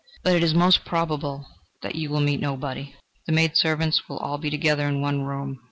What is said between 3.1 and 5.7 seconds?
The maidservants will all be together in one room.